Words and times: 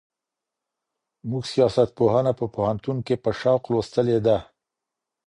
موږ 1.29 1.43
سياست 1.53 1.89
پوهنه 1.97 2.31
په 2.39 2.45
پوهنتون 2.55 2.97
کي 3.05 3.15
په 3.23 3.31
شوق 3.39 3.63
لوستلې 3.71 4.17
ده. 4.25 4.37